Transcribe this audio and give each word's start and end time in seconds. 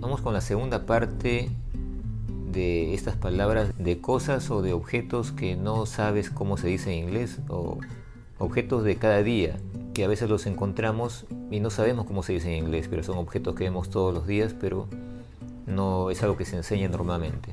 Vamos 0.00 0.20
con 0.20 0.34
la 0.34 0.40
segunda 0.40 0.86
parte 0.86 1.50
de 2.52 2.94
estas 2.94 3.16
palabras 3.16 3.72
de 3.78 4.00
cosas 4.00 4.50
o 4.50 4.62
de 4.62 4.72
objetos 4.72 5.32
que 5.32 5.56
no 5.56 5.86
sabes 5.86 6.30
cómo 6.30 6.56
se 6.56 6.68
dice 6.68 6.92
en 6.92 7.08
inglés 7.08 7.38
o 7.48 7.78
objetos 8.38 8.84
de 8.84 8.96
cada 8.96 9.22
día 9.22 9.56
que 9.94 10.04
a 10.04 10.08
veces 10.08 10.28
los 10.28 10.46
encontramos 10.46 11.26
y 11.50 11.60
no 11.60 11.70
sabemos 11.70 12.06
cómo 12.06 12.22
se 12.22 12.34
dice 12.34 12.54
en 12.54 12.64
inglés, 12.64 12.88
pero 12.88 13.02
son 13.02 13.18
objetos 13.18 13.54
que 13.54 13.64
vemos 13.64 13.88
todos 13.88 14.12
los 14.12 14.26
días, 14.26 14.54
pero 14.58 14.86
no 15.66 16.10
es 16.10 16.22
algo 16.22 16.36
que 16.36 16.44
se 16.44 16.56
enseña 16.56 16.88
normalmente. 16.88 17.50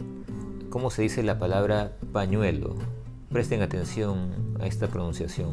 ¿Cómo 0.69 0.89
se 0.89 1.03
dice 1.03 1.23
la 1.23 1.39
palabra 1.39 1.94
pañuelo? 2.11 2.75
Presten 3.31 3.61
atención 3.61 4.57
a 4.59 4.67
esta 4.67 4.88
pronunciación. 4.88 5.52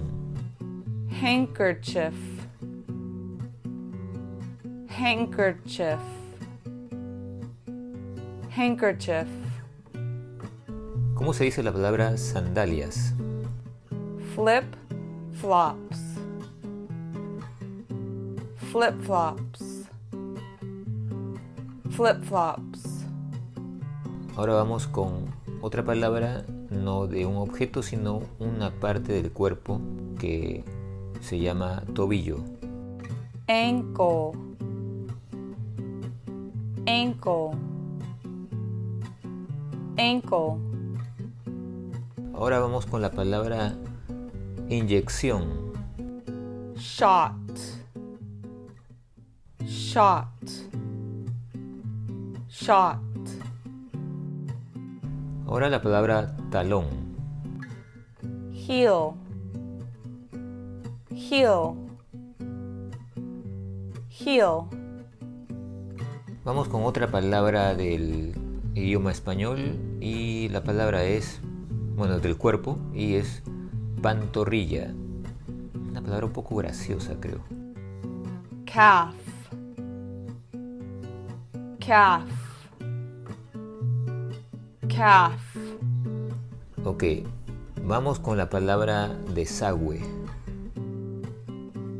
handkerchief 1.22 2.14
handkerchief 4.88 6.19
handkerchief. 8.61 9.27
¿Cómo 11.14 11.33
se 11.33 11.44
dice 11.44 11.62
la 11.62 11.72
palabra 11.72 12.19
sandalias? 12.19 13.14
flip 14.34 14.64
flops. 15.33 15.98
Flip 18.70 18.94
flops. 19.00 19.88
Flip 21.91 22.22
flops. 22.22 23.05
Ahora 24.36 24.55
vamos 24.55 24.86
con 24.86 25.25
otra 25.62 25.83
palabra, 25.83 26.44
no 26.70 27.06
de 27.06 27.25
un 27.27 27.36
objeto, 27.36 27.83
sino 27.83 28.20
una 28.38 28.70
parte 28.70 29.12
del 29.12 29.33
cuerpo 29.33 29.81
que 30.19 30.64
se 31.20 31.38
llama 31.38 31.83
tobillo. 31.94 32.38
ankle. 33.48 34.33
Ankle 36.86 37.69
ankle 40.00 40.56
Ahora 42.34 42.58
vamos 42.58 42.86
con 42.86 43.02
la 43.02 43.10
palabra 43.10 43.74
inyección. 44.70 45.72
shot. 46.75 47.34
Shot. 49.66 50.26
Shot. 52.48 52.98
Ahora 55.47 55.69
la 55.69 55.82
palabra 55.82 56.34
talón. 56.50 56.86
heel. 58.52 59.12
Heel. 61.10 61.75
Heel. 64.08 64.64
Vamos 66.44 66.69
con 66.69 66.84
otra 66.84 67.06
palabra 67.08 67.75
del 67.75 68.50
idioma 68.75 69.10
español 69.10 69.78
y 70.00 70.48
la 70.48 70.62
palabra 70.62 71.04
es, 71.04 71.41
bueno, 71.97 72.19
del 72.19 72.36
cuerpo 72.36 72.78
y 72.94 73.14
es 73.14 73.42
pantorrilla. 74.03 74.94
Una 75.91 76.00
palabra 76.00 76.26
un 76.26 76.32
poco 76.32 76.56
graciosa, 76.56 77.16
creo. 77.20 77.41
calf 78.64 79.16
calf 81.81 82.31
calf 84.88 85.56
Ok, 86.84 87.04
vamos 87.84 88.20
con 88.20 88.38
la 88.38 88.48
palabra 88.48 89.08
desagüe. 89.34 90.00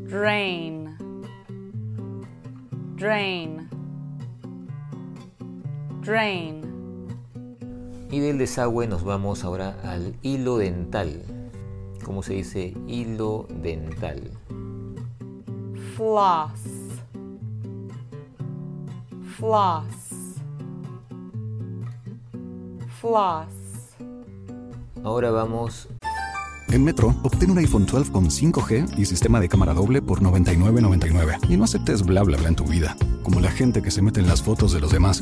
drain 0.07 0.97
drain 2.95 3.70
drain 6.01 6.61
Y 8.09 8.19
del 8.19 8.37
desagüe 8.37 8.87
nos 8.87 9.03
vamos 9.03 9.43
ahora 9.43 9.77
al 9.83 10.15
hilo 10.21 10.57
dental. 10.57 11.23
¿Cómo 12.03 12.23
se 12.23 12.33
dice 12.33 12.73
hilo 12.87 13.47
dental? 13.49 14.31
floss 15.95 16.61
floss 19.37 19.85
floss 22.99 23.47
Ahora 25.03 25.31
vamos 25.31 25.87
En 26.69 26.83
Metro, 26.85 27.13
obtén 27.23 27.51
un 27.51 27.57
iPhone 27.57 27.85
12 27.85 28.11
con 28.11 28.29
5G 28.29 28.97
y 28.97 29.05
sistema 29.05 29.39
de 29.41 29.49
cámara 29.49 29.73
doble 29.73 30.01
por 30.01 30.21
$99.99. 30.21 31.37
Y 31.49 31.57
no 31.57 31.65
aceptes 31.65 32.01
bla 32.03 32.23
bla 32.23 32.37
bla 32.37 32.47
en 32.47 32.55
tu 32.55 32.63
vida, 32.63 32.95
como 33.23 33.41
la 33.41 33.51
gente 33.51 33.81
que 33.81 33.91
se 33.91 34.01
mete 34.01 34.21
en 34.21 34.27
las 34.27 34.41
fotos 34.41 34.71
de 34.71 34.79
los 34.79 34.91
demás. 34.91 35.21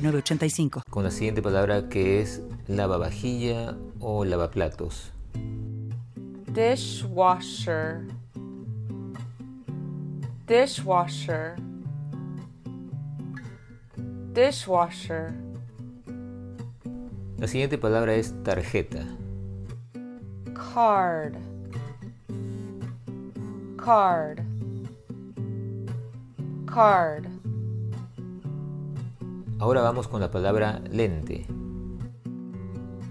906985. 0.01 0.81
Con 0.89 1.03
la 1.03 1.11
siguiente 1.11 1.41
palabra 1.41 1.87
que 1.89 2.21
es 2.21 2.41
lavavajilla 2.67 3.77
o 3.99 4.25
lavaplatos. 4.25 5.11
dishwasher, 6.53 8.01
dishwasher, 10.47 11.55
dishwasher, 14.33 15.33
La 17.37 17.47
siguiente 17.47 17.77
palabra 17.77 18.13
es 18.15 18.33
tarjeta. 18.43 19.05
card, 20.53 21.35
card, 23.77 24.41
card, 26.67 27.25
Ahora 29.61 29.81
vamos 29.83 30.07
con 30.07 30.19
la 30.21 30.31
palabra 30.31 30.81
lente. 30.89 31.45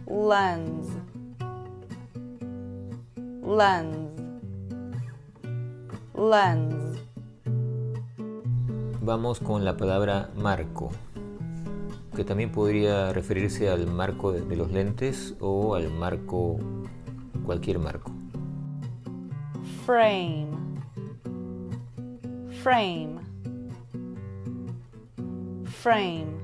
lens, 0.08 0.88
lens, 3.47 4.11
lens, 6.17 6.99
Vamos 9.00 9.38
con 9.38 9.64
la 9.64 9.76
palabra 9.76 10.31
marco, 10.35 10.91
que 12.17 12.25
también 12.25 12.50
podría 12.50 13.12
referirse 13.12 13.70
al 13.70 13.87
marco 13.87 14.32
de 14.32 14.56
los 14.56 14.73
lentes 14.73 15.37
o 15.38 15.76
al 15.76 15.88
marco, 15.93 16.58
cualquier 17.47 17.79
marco. 17.79 18.11
frame, 19.87 20.49
frame, 22.61 23.20
frame, 25.64 26.40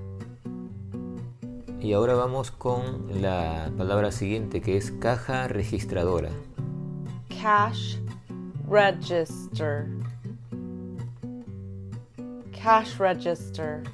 Y 1.86 1.92
ahora 1.92 2.16
vamos 2.16 2.50
con 2.50 3.22
la 3.22 3.70
palabra 3.78 4.10
siguiente 4.10 4.60
que 4.60 4.76
es 4.76 4.90
caja 4.90 5.46
registradora. 5.46 6.30
cash 7.28 7.98
register, 8.68 9.86
cash 12.50 12.98
register, 12.98 13.84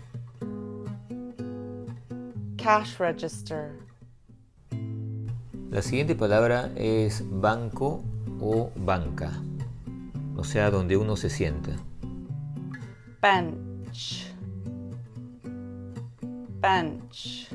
cash 2.56 2.98
register, 2.98 3.72
La 5.70 5.82
siguiente 5.82 6.14
palabra 6.14 6.70
es 6.74 7.22
banco 7.30 8.02
o 8.40 8.70
banca, 8.74 9.32
o 10.38 10.44
sea, 10.44 10.70
donde 10.70 10.96
uno 10.96 11.16
se 11.16 11.28
sienta. 11.28 11.72
bench, 13.20 14.32
bench, 16.62 17.50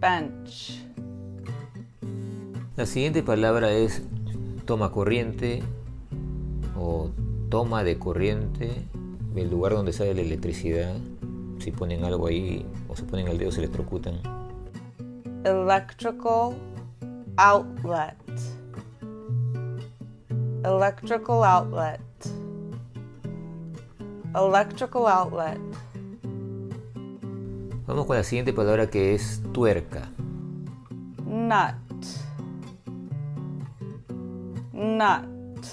bench, 0.00 0.84
La 2.76 2.86
siguiente 2.86 3.22
palabra 3.22 3.72
es 3.72 4.02
toma 4.64 4.92
corriente 4.92 5.62
o 6.76 7.10
toma 7.48 7.82
de 7.82 7.98
corriente, 7.98 8.70
el 9.34 9.50
lugar 9.50 9.72
donde 9.72 9.92
sale 9.92 10.14
la 10.14 10.20
electricidad. 10.20 10.94
Si 11.58 11.72
ponen 11.72 12.04
algo 12.04 12.28
ahí 12.28 12.64
o 12.88 12.94
se 12.94 13.02
ponen 13.02 13.28
al 13.28 13.38
dedo 13.38 13.50
se 13.50 13.60
electrocutan. 13.60 14.20
electrical 15.44 16.54
outlet, 17.36 18.16
electrical 20.64 21.44
outlet, 21.44 22.00
electrical 24.34 25.06
outlet, 25.06 25.60
Vamos 27.88 28.04
con 28.04 28.16
la 28.16 28.22
siguiente 28.22 28.52
palabra 28.52 28.90
que 28.90 29.14
es 29.14 29.40
tuerca. 29.58 30.08
nut, 31.26 32.06
nut, 34.72 35.66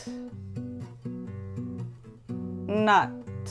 nut, 2.67 3.49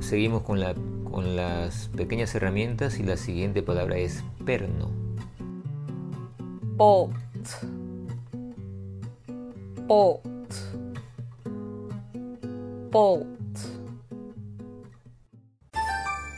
Seguimos 0.00 0.42
con, 0.42 0.60
la, 0.60 0.74
con 1.10 1.34
las 1.34 1.88
pequeñas 1.96 2.34
herramientas 2.34 3.00
y 3.00 3.04
la 3.04 3.16
siguiente 3.16 3.62
palabra 3.62 3.96
es 3.96 4.22
perno. 4.44 4.90
bolt, 6.76 7.14
bolt, 9.86 10.54
bolt. 12.90 13.39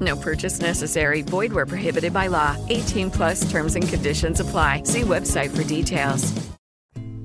No 0.00 0.16
purchase 0.16 0.60
necessary. 0.60 1.22
Void 1.22 1.52
where 1.52 1.66
prohibited 1.66 2.12
by 2.12 2.26
law. 2.26 2.56
18 2.68 3.10
plus 3.10 3.48
terms 3.50 3.76
and 3.76 3.88
conditions 3.88 4.40
apply. 4.40 4.82
See 4.84 5.02
website 5.02 5.56
for 5.56 5.62
details. 5.64 6.32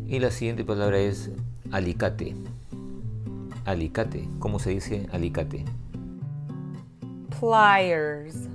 Y 0.08 0.20
la 0.20 0.30
siguiente 0.30 0.64
palabra 0.64 1.00
es 1.00 1.30
alicate. 1.72 2.36
Alicate. 3.66 4.28
¿Cómo 4.40 4.60
se 4.60 4.72
dice 4.72 5.08
alicate? 5.12 5.66
pliers 7.42 8.48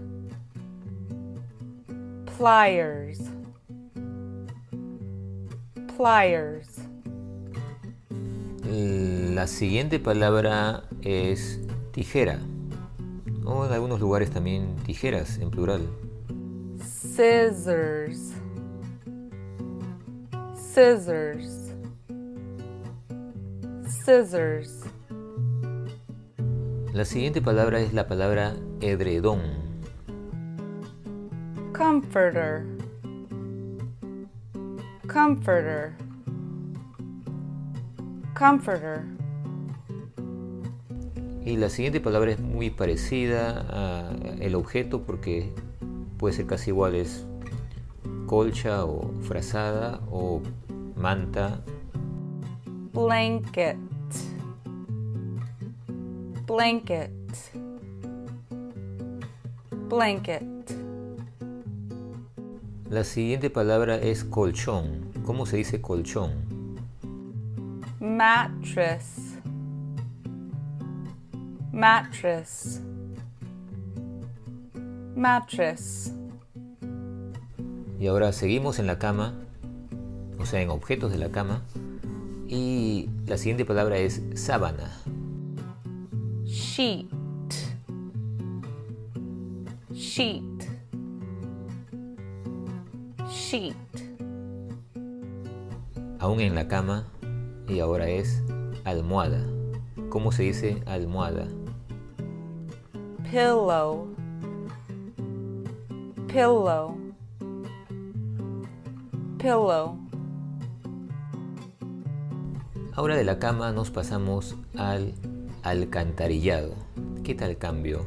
pliers 2.38 3.18
pliers 5.96 6.68
La 9.35 9.46
siguiente 9.46 9.99
palabra 9.99 10.85
es 11.02 11.61
tijera. 11.92 12.38
O 13.46 13.64
en 13.64 13.72
algunos 13.72 14.00
lugares 14.00 14.30
también 14.30 14.74
tijeras 14.84 15.38
en 15.38 15.50
plural. 15.50 15.88
scissors. 16.80 18.32
Scissors. 20.54 21.72
Scissors. 23.86 24.82
La 26.92 27.04
siguiente 27.04 27.40
palabra 27.40 27.80
es 27.80 27.92
la 27.94 28.08
palabra 28.08 28.56
edredón. 28.80 29.40
comforter. 31.72 32.64
Comforter. 35.06 35.92
Comforter 38.34 39.15
Y 41.46 41.56
la 41.56 41.70
siguiente 41.70 42.00
palabra 42.00 42.32
es 42.32 42.40
muy 42.40 42.70
parecida 42.70 43.64
a 43.70 44.10
el 44.40 44.56
objeto 44.56 45.02
porque 45.02 45.52
puede 46.18 46.34
ser 46.34 46.46
casi 46.46 46.70
igual, 46.70 46.96
es 46.96 47.24
colcha 48.26 48.84
o 48.84 49.12
frazada 49.22 50.00
o 50.10 50.42
manta. 50.96 51.62
blanket 52.92 53.78
blanket 56.46 57.12
blanket 59.88 60.42
La 62.90 63.04
siguiente 63.04 63.50
palabra 63.50 63.98
es 63.98 64.24
colchón. 64.24 65.12
¿Cómo 65.24 65.46
se 65.46 65.58
dice 65.58 65.80
colchón? 65.80 66.32
mattress 68.00 69.35
mattress 71.76 72.80
mattress 75.14 76.11
Y 78.00 78.06
ahora 78.06 78.33
seguimos 78.33 78.78
en 78.78 78.87
la 78.87 78.99
cama, 78.99 79.35
o 80.38 80.47
sea, 80.47 80.62
en 80.62 80.71
objetos 80.71 81.12
de 81.12 81.18
la 81.18 81.30
cama. 81.30 81.62
Y 82.49 83.11
la 83.26 83.37
siguiente 83.37 83.66
palabra 83.66 83.99
es 83.99 84.23
sábana. 84.35 85.02
sheet 86.45 87.11
sheet 89.92 90.64
sheet 93.28 93.76
Aún 96.21 96.40
en 96.40 96.54
la 96.54 96.68
cama. 96.68 97.04
Y 97.68 97.80
ahora 97.80 98.09
es 98.09 98.42
almohada. 98.85 99.45
¿Cómo 100.09 100.33
se 100.33 100.45
dice 100.45 100.83
almohada? 100.87 101.47
Pillow. 103.30 104.09
Pillow. 106.28 106.99
Pillow. 109.38 109.99
Ahora 112.95 113.16
de 113.16 113.25
la 113.25 113.38
cama 113.38 113.73
nos 113.73 113.90
pasamos 113.90 114.56
al 114.76 115.14
alcantarillado. 115.62 116.75
¿Qué 117.25 117.35
tal 117.35 117.59
cambio? 117.59 118.04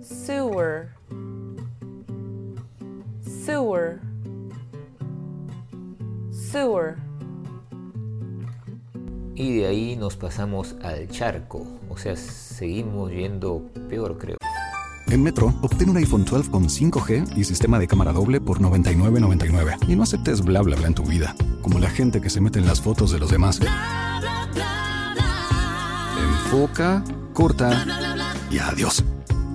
sewer. 0.00 0.90
Sewer. 3.20 4.00
Sewer 6.30 7.05
Y 9.36 9.58
de 9.58 9.66
ahí 9.66 9.96
nos 9.96 10.16
pasamos 10.16 10.74
al 10.82 11.08
charco. 11.08 11.66
O 11.90 11.98
sea, 11.98 12.16
seguimos 12.16 13.12
yendo 13.12 13.62
peor, 13.88 14.16
creo. 14.18 14.38
En 15.08 15.22
Metro, 15.22 15.54
obtén 15.62 15.90
un 15.90 15.98
iPhone 15.98 16.24
12 16.24 16.50
con 16.50 16.64
5G 16.64 17.36
y 17.36 17.44
sistema 17.44 17.78
de 17.78 17.86
cámara 17.86 18.12
doble 18.12 18.40
por 18.40 18.60
$99.99. 18.60 19.88
Y 19.88 19.94
no 19.94 20.02
aceptes 20.02 20.42
bla 20.42 20.62
bla 20.62 20.74
bla 20.74 20.88
en 20.88 20.94
tu 20.94 21.04
vida, 21.04 21.36
como 21.62 21.78
la 21.78 21.90
gente 21.90 22.20
que 22.20 22.30
se 22.30 22.40
mete 22.40 22.58
en 22.58 22.66
las 22.66 22.80
fotos 22.80 23.12
de 23.12 23.18
los 23.18 23.30
demás. 23.30 23.60
Enfoca, 26.18 27.04
corta 27.34 27.84
y 28.50 28.58
adiós. 28.58 29.04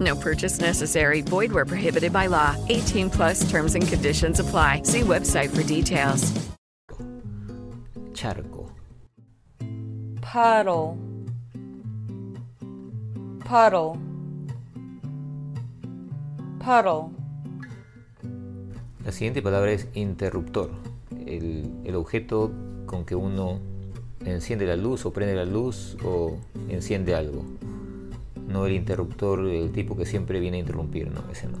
No 0.00 0.16
purchase 0.16 0.60
necessary. 0.60 1.20
Void 1.20 1.52
where 1.52 1.66
prohibited 1.66 2.12
by 2.12 2.26
law. 2.26 2.56
18 2.68 3.10
plus 3.10 3.48
terms 3.50 3.74
and 3.74 3.86
conditions 3.86 4.40
apply. 4.40 4.82
See 4.84 5.02
website 5.02 5.54
for 5.54 5.62
details. 5.62 6.32
Charco. 8.12 8.64
puddle 10.34 10.98
puddle 13.44 13.96
puddle 16.58 17.12
La 19.04 19.12
siguiente 19.12 19.42
palabra 19.42 19.70
es 19.70 19.86
interruptor. 19.94 20.70
El, 21.24 21.70
el 21.84 21.94
objeto 21.94 22.50
con 22.86 23.04
que 23.04 23.14
uno 23.14 23.60
enciende 24.24 24.66
la 24.66 24.74
luz 24.74 25.06
o 25.06 25.12
prende 25.12 25.36
la 25.36 25.44
luz 25.44 25.96
o 26.02 26.38
enciende 26.68 27.14
algo. 27.14 27.44
No 28.48 28.66
el 28.66 28.72
interruptor, 28.74 29.40
el 29.46 29.72
tipo 29.72 29.96
que 29.96 30.06
siempre 30.06 30.40
viene 30.40 30.58
a 30.58 30.60
interrumpir, 30.60 31.10
no, 31.10 31.20
ese 31.30 31.48
no. 31.48 31.58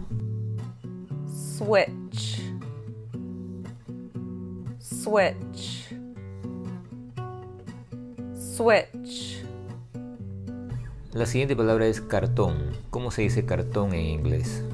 switch. 1.26 2.42
Switch, 4.78 5.94
switch, 8.34 9.44
La 11.12 11.26
siguiente 11.26 11.54
palabra 11.56 11.86
es 11.86 12.00
cartón. 12.00 12.56
¿Cómo 12.90 13.10
se 13.10 13.22
dice 13.22 13.44
cartón 13.44 13.92
en 13.92 14.00
inglés? 14.06 14.64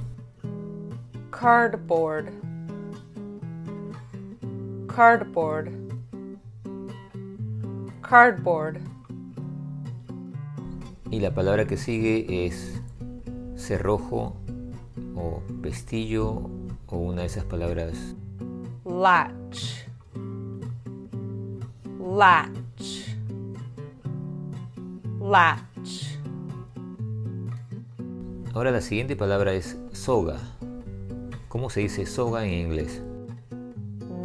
cardboard, 1.32 2.30
cardboard, 4.88 5.72
cardboard, 8.02 8.80
Y 11.10 11.20
la 11.20 11.34
palabra 11.34 11.66
que 11.66 11.76
sigue 11.76 12.46
es 12.46 12.80
cerrojo 13.56 14.36
o 15.16 15.42
pestillo 15.62 16.48
o 16.86 16.96
una 16.96 17.22
de 17.22 17.26
esas 17.26 17.44
palabras. 17.44 18.14
latch, 18.84 19.86
latch, 21.98 23.16
latch, 25.20 26.04
Ahora 28.54 28.70
la 28.72 28.80
siguiente 28.80 29.16
palabra 29.16 29.52
es 29.52 29.78
soga. 29.92 30.38
¿Cómo 31.48 31.70
se 31.70 31.80
dice 31.80 32.06
soga 32.06 32.44
en 32.44 32.52
inglés? 32.52 33.02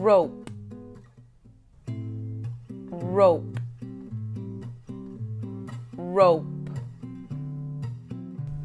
rope, 0.06 0.52
rope, 2.92 3.60
rope, 5.98 6.55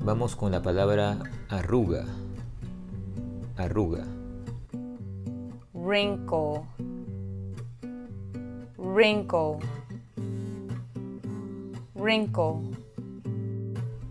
Vamos 0.02 0.34
con 0.34 0.50
la 0.52 0.62
palabra 0.62 1.18
arruga. 1.48 2.04
Arruga. 3.56 4.04
wrinkle, 5.74 6.62
wrinkle, 8.78 9.58
wrinkle, 11.94 12.60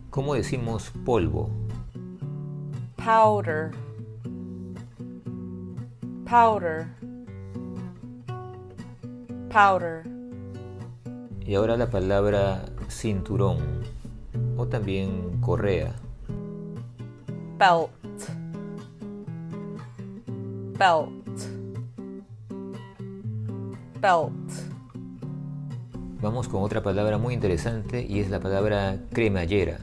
¿Cómo 0.09 0.33
decimos 0.33 0.91
polvo? 1.05 1.49
powder, 2.97 3.71
powder, 6.25 6.87
powder, 9.49 10.03
Y 11.45 11.55
ahora 11.55 11.77
la 11.77 11.89
palabra 11.89 12.65
cinturón 12.89 13.57
o 14.59 14.67
también 14.67 15.39
correa. 15.39 15.95
belt, 17.57 17.89
belt, 20.77 21.09
belt, 24.01 24.51
Vamos 26.21 26.49
con 26.49 26.63
otra 26.63 26.83
palabra 26.83 27.17
muy 27.17 27.33
interesante 27.33 28.05
y 28.05 28.19
es 28.19 28.29
la 28.29 28.41
palabra 28.41 28.97
cremallera. 29.13 29.79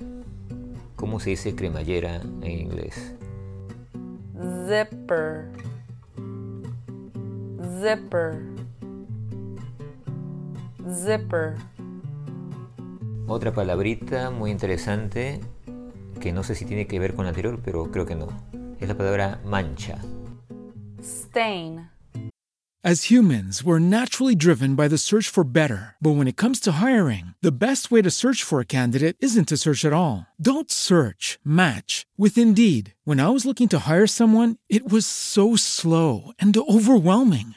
¿Cómo 0.94 1.20
se 1.20 1.30
dice 1.30 1.54
cremallera 1.54 2.16
en 2.42 2.50
inglés? 2.50 3.14
zipper, 4.66 5.48
zipper, 7.80 8.42
zipper, 10.90 11.56
Otra 13.28 13.52
palabrita 13.52 14.30
muy 14.30 14.50
interesante 14.50 15.40
que 16.20 16.32
no 16.32 16.42
sé 16.42 16.54
si 16.54 16.64
tiene 16.64 16.86
que 16.86 16.98
ver 16.98 17.14
con 17.14 17.24
la 17.24 17.30
anterior, 17.30 17.60
pero 17.64 17.90
creo 17.90 18.06
que 18.06 18.14
no. 18.14 18.28
Es 18.80 18.88
la 18.88 18.96
palabra 18.96 19.40
mancha. 19.44 19.98
stain, 21.02 21.88
As 22.84 23.10
humans, 23.10 23.64
we're 23.64 23.80
naturally 23.80 24.36
driven 24.36 24.76
by 24.76 24.86
the 24.86 24.96
search 24.96 25.28
for 25.28 25.42
better. 25.42 25.96
But 26.00 26.14
when 26.14 26.28
it 26.28 26.36
comes 26.36 26.60
to 26.60 26.78
hiring, 26.78 27.34
the 27.42 27.50
best 27.50 27.90
way 27.90 28.00
to 28.00 28.12
search 28.12 28.44
for 28.44 28.60
a 28.60 28.64
candidate 28.78 29.16
isn't 29.18 29.48
to 29.48 29.56
search 29.56 29.84
at 29.84 29.92
all. 29.92 30.28
Don't 30.40 30.70
search, 30.70 31.40
match 31.44 32.06
with 32.16 32.38
Indeed. 32.38 32.94
When 33.04 33.18
I 33.18 33.30
was 33.30 33.44
looking 33.44 33.68
to 33.70 33.90
hire 33.90 34.06
someone, 34.06 34.58
it 34.68 34.88
was 34.88 35.04
so 35.04 35.56
slow 35.56 36.30
and 36.38 36.56
overwhelming. 36.56 37.56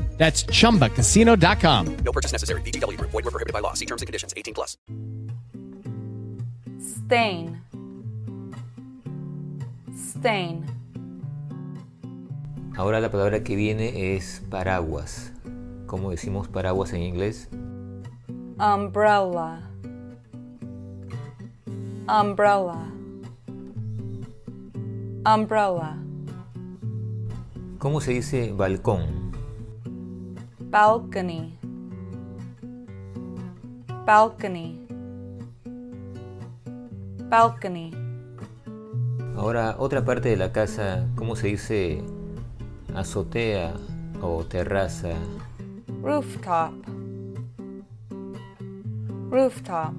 That's 0.21 0.45
chumbacasino.com. 0.45 1.97
No 2.05 2.11
purchase 2.11 2.31
necessary. 2.31 2.61
VGW 2.61 2.95
Group. 2.95 3.09
Void 3.09 3.25
were 3.25 3.31
prohibited 3.31 3.53
by 3.53 3.59
law. 3.59 3.73
See 3.73 3.87
terms 3.87 4.03
and 4.03 4.07
conditions. 4.07 4.35
18 4.37 4.53
plus. 4.53 4.77
stain, 7.11 7.61
stain, 9.93 10.65
Ahora 12.77 13.01
la 13.01 13.11
palabra 13.11 13.43
que 13.43 13.55
viene 13.55 14.15
es 14.15 14.41
paraguas. 14.49 15.33
¿Cómo 15.87 16.11
decimos 16.11 16.47
paraguas 16.47 16.93
en 16.93 17.01
inglés? 17.01 17.49
umbrella, 18.57 19.59
umbrella, 22.07 22.77
umbrella, 25.25 25.97
¿Cómo 27.79 27.99
se 27.99 28.11
dice 28.11 28.53
balcón? 28.53 29.30
Balcony, 30.71 31.57
balcony, 34.05 34.87
balcony, 37.29 37.91
Ahora 39.35 39.75
otra 39.79 40.05
parte 40.05 40.29
de 40.29 40.37
la 40.37 40.53
casa, 40.53 41.07
¿cómo 41.15 41.35
se 41.35 41.47
dice 41.47 42.01
azotea 42.95 43.73
o 44.21 44.45
terraza? 44.45 45.09
rooftop, 46.01 46.73
rooftop, 49.29 49.93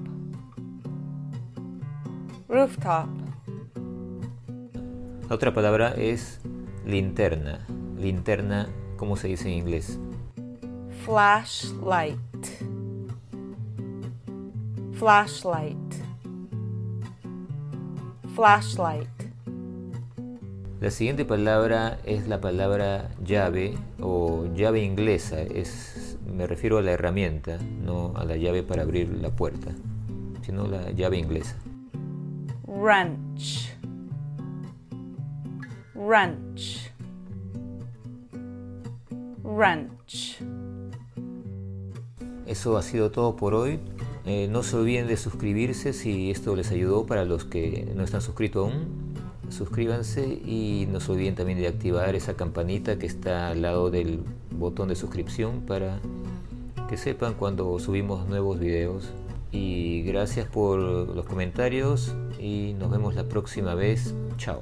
rooftop, 2.49 3.07
La 5.29 5.35
otra 5.35 5.53
palabra 5.53 5.93
es 5.95 6.41
linterna. 6.83 7.65
Linterna, 7.97 8.69
¿cómo 8.97 9.15
se 9.17 9.27
dice 9.27 9.49
en 9.49 9.59
inglés? 9.59 9.99
Flashlight, 11.05 12.17
flashlight, 14.93 15.77
flashlight, 18.33 19.07
La 20.79 20.91
siguiente 20.91 21.23
palabra 21.25 21.97
es 22.05 22.27
la 22.27 22.39
palabra 22.41 23.09
llave 23.23 23.77
o 24.01 24.45
llave 24.53 24.83
inglesa. 24.83 25.41
Es, 25.41 26.17
me 26.25 26.45
refiero 26.47 26.77
a 26.77 26.81
la 26.81 26.91
herramienta, 26.91 27.57
no 27.57 28.13
a 28.15 28.25
la 28.25 28.35
llave 28.35 28.63
para 28.63 28.83
abrir 28.83 29.09
la 29.09 29.29
puerta, 29.29 29.71
sino 30.41 30.67
la 30.67 30.91
llave 30.91 31.17
inglesa. 31.17 31.55
wrench, 32.65 33.71
wrench, 35.93 36.91
wrench. 39.43 40.72
Eso 42.53 42.77
ha 42.77 42.83
sido 42.83 43.09
todo 43.09 43.35
por 43.35 43.55
hoy. 43.55 43.79
Eh, 44.27 44.47
no 44.47 44.61
se 44.61 44.75
olviden 44.75 45.07
de 45.07 45.17
suscribirse 45.17 45.91
si 45.91 46.29
esto 46.29 46.55
les 46.55 46.69
ayudó 46.69 47.07
para 47.07 47.25
los 47.25 47.45
que 47.45 47.91
no 47.95 48.03
están 48.03 48.21
suscritos 48.21 48.71
aún. 48.71 49.15
Suscríbanse 49.49 50.27
y 50.27 50.87
no 50.91 50.99
se 50.99 51.13
olviden 51.13 51.33
también 51.33 51.57
de 51.57 51.67
activar 51.67 52.13
esa 52.13 52.35
campanita 52.35 52.99
que 52.99 53.07
está 53.07 53.49
al 53.49 53.63
lado 53.63 53.89
del 53.89 54.19
botón 54.51 54.89
de 54.89 54.95
suscripción 54.95 55.61
para 55.61 55.99
que 56.87 56.95
sepan 56.95 57.33
cuando 57.33 57.79
subimos 57.79 58.27
nuevos 58.29 58.59
videos. 58.59 59.09
Y 59.51 60.03
gracias 60.03 60.47
por 60.47 60.77
los 60.77 61.25
comentarios 61.25 62.13
y 62.39 62.75
nos 62.77 62.91
vemos 62.91 63.15
la 63.15 63.23
próxima 63.23 63.73
vez. 63.73 64.13
Chao. 64.37 64.61